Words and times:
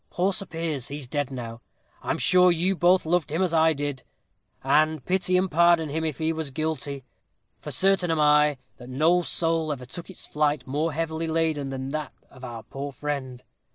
Poor 0.09 0.33
Sir 0.33 0.47
Piers, 0.47 0.87
he's 0.87 1.05
dead 1.05 1.29
now. 1.29 1.61
I'm 2.01 2.17
sure 2.17 2.51
you 2.51 2.75
both 2.75 3.05
loved 3.05 3.31
him 3.31 3.43
as 3.43 3.53
I 3.53 3.73
did, 3.73 4.01
and 4.63 5.05
pity 5.05 5.37
and 5.37 5.51
pardon 5.51 5.89
him 5.89 6.03
if 6.03 6.17
he 6.17 6.33
was 6.33 6.49
guilty; 6.49 7.03
for 7.59 7.69
certain 7.69 8.09
am 8.09 8.19
I 8.19 8.57
that 8.77 8.89
no 8.89 9.21
soul 9.21 9.71
ever 9.71 9.85
took 9.85 10.09
its 10.09 10.25
flight 10.25 10.65
more 10.65 10.91
heavily 10.91 11.27
laden 11.27 11.69
than 11.69 11.89
did 11.89 11.91
that 11.91 12.13
of 12.31 12.43
our 12.43 12.63
poor 12.63 12.91
friend. 12.91 13.43